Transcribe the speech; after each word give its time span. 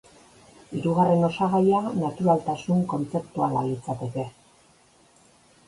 Hirugarren 0.77 1.27
osagaia 1.27 1.83
naturaltasun 1.99 2.81
kontzeptuala 2.95 3.65
litzateke. 3.69 4.29